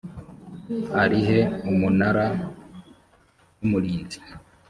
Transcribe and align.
ari 1.03 1.19
he 1.27 1.39
umunara 1.71 2.25
w 3.57 3.59
umurinzi 3.65 4.19